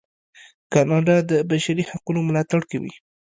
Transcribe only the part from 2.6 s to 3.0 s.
کوي.